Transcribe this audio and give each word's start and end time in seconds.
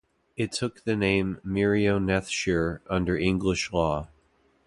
It 0.35 0.51
took 0.51 0.83
the 0.83 0.95
name 0.95 1.39
Merionethshire 1.45 2.79
under 2.89 3.15
English 3.15 3.71
Law. 3.71 4.09